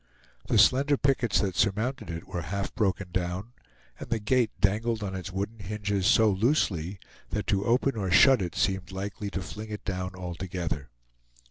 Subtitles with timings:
[0.47, 3.53] The slender pickets that surmounted it were half broken down,
[3.99, 6.97] and the gate dangled on its wooden hinges so loosely,
[7.29, 10.89] that to open or shut it seemed likely to fling it down altogether.